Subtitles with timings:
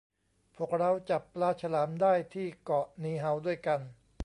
[0.55, 3.79] พวกเราจับปลาฉลามได้ที่เกาะนีเฮาด้วยกัน